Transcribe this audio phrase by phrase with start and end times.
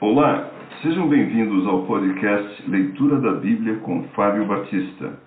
[0.00, 0.50] Olá,
[0.80, 5.20] sejam bem-vindos ao podcast Leitura da Bíblia com Fábio Batista.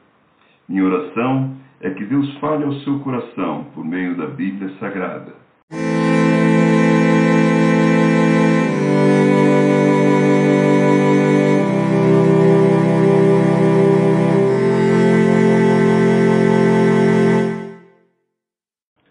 [0.68, 5.32] Minha oração é que Deus fale ao seu coração por meio da Bíblia Sagrada.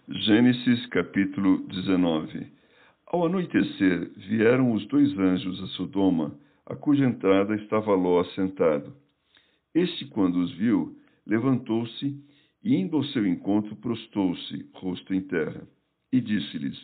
[0.09, 2.62] Gênesis capítulo 19
[3.13, 6.35] Ao anoitecer, vieram os dois anjos a Sodoma,
[6.65, 8.91] a cuja entrada estava Ló assentado.
[9.71, 12.19] Este, quando os viu, levantou-se
[12.63, 15.61] e, indo ao seu encontro, prostou-se, rosto em terra,
[16.11, 16.75] e disse-lhes: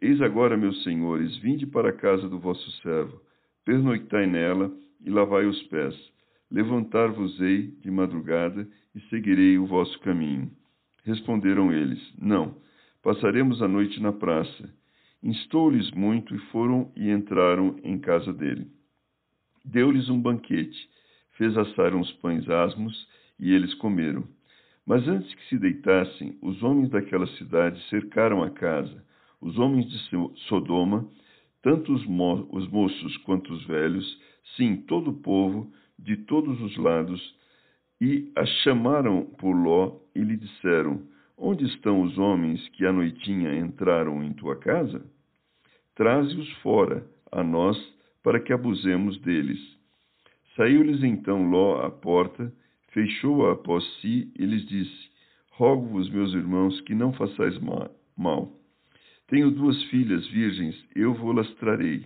[0.00, 3.20] Eis agora, meus senhores, vinde para a casa do vosso servo,
[3.62, 5.94] pernoitai nela e lavai os pés.
[6.50, 10.50] Levantar-vos-ei de madrugada e seguirei o vosso caminho.
[11.04, 12.56] Responderam eles: Não,
[13.02, 14.79] passaremos a noite na praça.
[15.22, 18.66] Instou-lhes muito e foram e entraram em casa dele.
[19.64, 20.88] Deu-lhes um banquete,
[21.32, 23.06] fez assar uns pães asmos
[23.38, 24.24] e eles comeram.
[24.86, 29.04] Mas antes que se deitassem, os homens daquela cidade cercaram a casa.
[29.40, 29.98] Os homens de
[30.48, 31.06] Sodoma,
[31.62, 34.20] tanto os, mo os moços quanto os velhos,
[34.56, 37.20] sim, todo o povo, de todos os lados,
[38.00, 41.02] e a chamaram por Ló e lhe disseram:
[41.42, 45.02] Onde estão os homens que à noitinha entraram em tua casa?
[45.94, 47.02] Traze-os fora
[47.32, 47.78] a nós,
[48.22, 49.58] para que abusemos deles.
[50.54, 52.52] Saiu-lhes então Ló à porta,
[52.90, 55.10] fechou-a após si e lhes disse:
[55.52, 57.58] Rogo-vos, meus irmãos, que não façais
[58.18, 58.52] mal.
[59.26, 62.04] Tenho duas filhas virgens, eu vou-las trarei.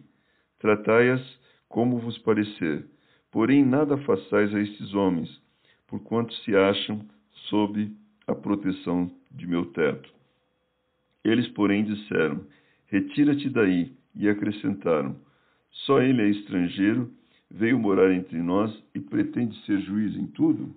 [0.60, 1.22] Tratai-as
[1.68, 2.86] como vos parecer.
[3.32, 5.28] Porém, nada façais a estes homens,
[5.88, 7.05] porquanto se acham
[7.48, 7.90] sob
[8.27, 10.12] a proteção de meu teto.
[11.25, 12.44] Eles, porém, disseram:
[12.86, 15.17] Retira-te daí, e acrescentaram:
[15.86, 17.11] Só ele é estrangeiro,
[17.50, 20.75] veio morar entre nós e pretende ser juiz em tudo?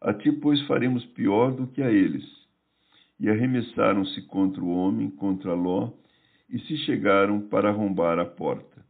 [0.00, 2.24] A ti, pois, faremos pior do que a eles.
[3.18, 5.90] E arremessaram-se contra o homem, contra Ló,
[6.50, 8.84] e se chegaram para arrombar a porta.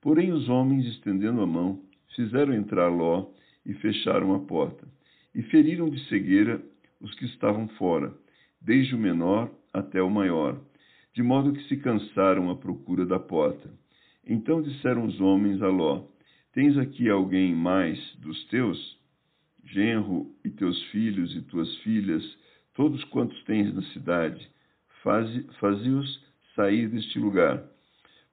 [0.00, 1.82] Porém, os homens, estendendo a mão,
[2.14, 3.26] fizeram entrar Ló
[3.64, 4.86] e fecharam a porta,
[5.34, 6.62] e feriram de cegueira
[7.00, 8.12] os que estavam fora,
[8.60, 10.60] desde o menor até o maior,
[11.14, 13.70] de modo que se cansaram à procura da porta.
[14.26, 16.04] Então disseram os homens a Ló:
[16.52, 18.96] Tens aqui alguém mais dos teus?
[19.64, 22.22] Genro e teus filhos e tuas filhas,
[22.74, 24.48] todos quantos tens na cidade,
[25.02, 26.24] faze-os
[26.54, 27.64] sair deste lugar,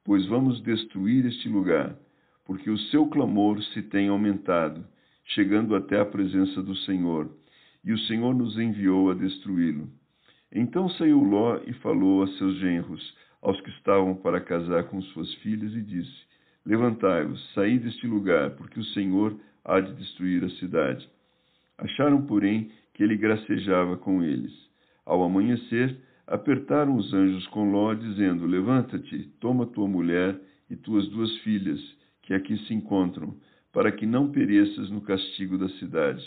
[0.04, 1.98] pois vamos destruir este lugar,
[2.46, 4.86] porque o seu clamor se tem aumentado
[5.26, 7.30] chegando até a presença do Senhor,
[7.84, 9.90] e o Senhor nos enviou a destruí-lo.
[10.52, 15.34] Então saiu Ló e falou a seus genros, aos que estavam para casar com suas
[15.36, 16.24] filhas, e disse:
[16.66, 19.36] Levantai-vos, saí deste lugar, porque o Senhor
[19.66, 21.10] há de destruir a cidade.
[21.78, 24.54] Acharam, porém, que ele gracejava com eles.
[25.06, 30.40] Ao amanhecer, apertaram os anjos com Ló, dizendo: Levanta-te, toma tua mulher
[30.70, 31.82] e tuas duas filhas,
[32.22, 33.36] que aqui se encontram,
[33.74, 36.24] para que não pereças no castigo da cidade.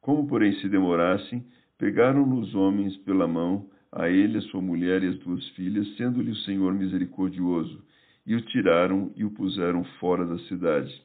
[0.00, 1.44] Como, porém, se demorassem,
[1.78, 6.30] pegaram-no os homens pela mão, a ele, a sua mulher e as duas filhas, sendo-lhe
[6.30, 7.82] o Senhor misericordioso,
[8.24, 11.02] e o tiraram e o puseram fora da cidade.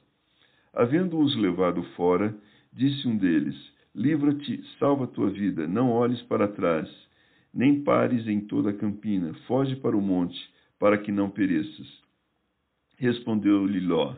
[0.74, 2.36] Havendo-os levado fora,
[2.72, 3.56] disse um deles:
[3.96, 6.90] Livra-te, salva tua vida, não olhes para trás,
[7.54, 10.38] nem pares em toda a campina, foge para o monte,
[10.78, 11.88] para que não pereças.
[12.98, 14.16] Respondeu-lhe Ló: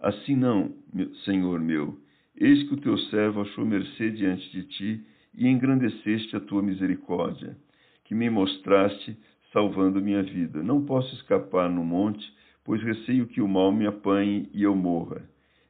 [0.00, 1.98] Assim não, meu, Senhor meu,
[2.36, 7.56] eis que o teu servo achou mercê diante de ti e engrandeceste a tua misericórdia,
[8.04, 9.16] que me mostraste,
[9.52, 10.62] salvando minha vida.
[10.62, 12.24] Não posso escapar no monte,
[12.64, 15.22] pois receio que o mal me apanhe e eu morra.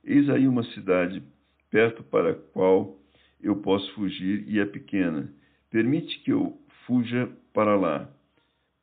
[0.05, 1.23] Eis aí uma cidade,
[1.71, 2.97] perto para a qual
[3.41, 5.33] eu posso fugir, e é pequena.
[5.71, 8.09] Permite que eu fuja para lá.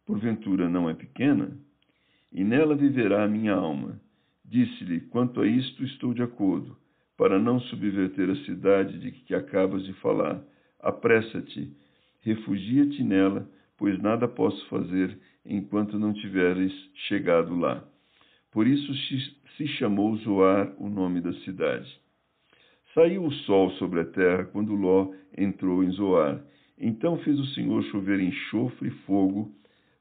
[0.06, 1.58] Porventura não é pequena?
[2.32, 4.02] E nela viverá a minha alma
[4.54, 6.78] Disse-lhe: Quanto a isto, estou de acordo,
[7.18, 10.42] para não subverter a cidade de que acabas de falar.
[10.80, 11.72] Apressa-te,
[12.22, 16.72] refugia-te nela, pois nada posso fazer enquanto não tiveres
[17.08, 17.84] chegado lá.
[18.52, 18.94] Por isso
[19.58, 21.90] se chamou Zoar o nome da cidade.
[22.94, 26.44] Saiu o sol sobre a terra quando Ló entrou em Zoar.
[26.78, 29.52] Então fez o Senhor chover enxofre e fogo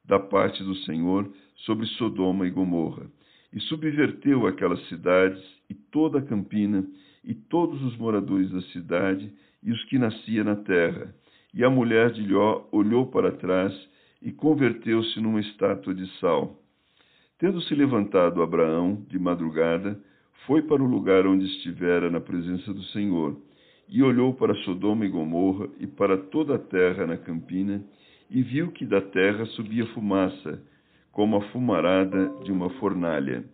[0.04, 3.06] da parte do Senhor sobre Sodoma e Gomorra
[3.52, 6.86] e subverteu aquelas cidades e toda a campina
[7.24, 9.32] e todos os moradores da cidade
[9.62, 11.14] e os que nascia na terra.
[11.54, 13.72] E a mulher de Ló olhou para trás
[14.20, 16.58] e converteu-se numa estátua de sal.
[17.38, 20.00] Tendo se levantado Abraão de madrugada,
[20.46, 23.36] foi para o lugar onde estivera na presença do Senhor,
[23.88, 27.84] e olhou para Sodoma e Gomorra e para toda a terra na campina,
[28.30, 30.62] e viu que da terra subia fumaça,
[31.12, 33.44] como a fumarada de uma fornalha.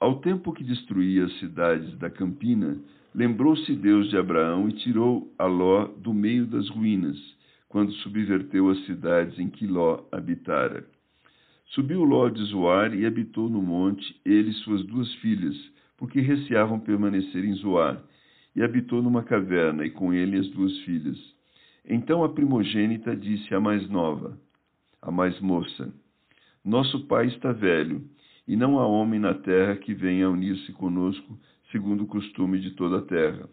[0.00, 2.78] Ao tempo que destruía as cidades da campina,
[3.14, 7.18] lembrou-se Deus de Abraão e tirou a Ló do meio das ruínas,
[7.68, 10.86] quando subverteu as cidades em que Ló habitara.
[11.66, 15.56] Subiu Ló de Zoar e habitou no monte, ele e suas duas filhas,
[15.96, 18.02] porque receavam permanecer em Zoar,
[18.54, 21.18] e habitou numa caverna, e com ele as duas filhas.
[21.88, 24.38] Então a primogênita disse à mais nova,
[25.02, 25.92] a mais moça:
[26.64, 28.02] Nosso pai está velho
[28.46, 31.38] e não há homem na terra que venha unir-se conosco,
[31.70, 33.48] segundo o costume de toda a terra.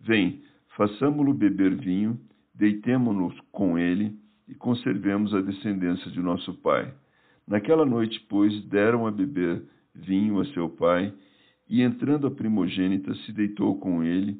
[0.00, 0.42] Vem,
[0.76, 2.18] façamo-lo beber vinho,
[2.54, 6.92] deitemo-nos com ele e conservemos a descendência de nosso pai.
[7.46, 9.62] Naquela noite, pois, deram a beber
[9.94, 11.12] vinho a seu pai,
[11.68, 14.36] e entrando a primogênita, se deitou com ele,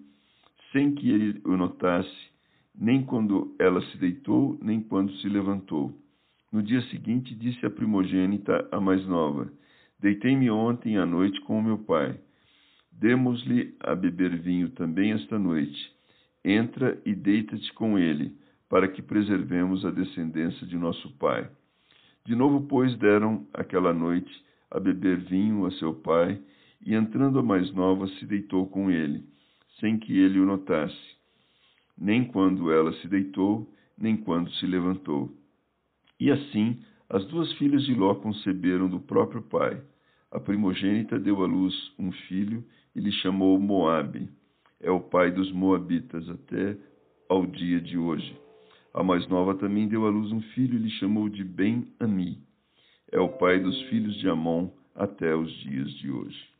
[0.72, 2.30] sem que ele o notasse,
[2.74, 5.94] nem quando ela se deitou, nem quando se levantou.
[6.52, 9.50] No dia seguinte, disse a primogênita, a mais nova:
[10.00, 12.18] Deitei-me ontem à noite com o meu pai.
[12.90, 15.78] Demos-lhe a beber vinho também esta noite.
[16.44, 18.36] Entra e deita-te com ele,
[18.68, 21.48] para que preservemos a descendência de nosso pai.
[22.26, 24.32] De novo, pois, deram aquela noite
[24.70, 26.40] a beber vinho a seu pai,
[26.84, 29.24] e entrando a mais nova, se deitou com ele,
[29.78, 31.16] sem que ele o notasse,
[31.96, 35.39] nem quando ela se deitou, nem quando se levantou.
[36.20, 36.78] E assim
[37.08, 39.82] as duas filhas de Ló conceberam do próprio pai.
[40.30, 42.62] A primogênita deu à luz um filho
[42.94, 44.28] e lhe chamou Moabe.
[44.80, 46.76] É o pai dos moabitas até
[47.28, 48.36] ao dia de hoje.
[48.94, 52.38] A mais nova também deu à luz um filho e lhe chamou de Ben-Ami.
[53.10, 56.50] É o pai dos filhos de Amon até os dias de hoje.